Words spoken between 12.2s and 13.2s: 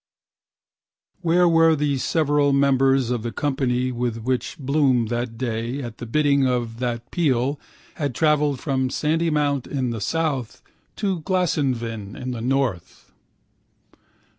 the north?